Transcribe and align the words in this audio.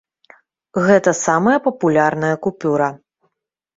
Гэта 0.87 1.13
самая 1.25 1.55
папулярная 1.67 2.35
купюра. 2.47 2.89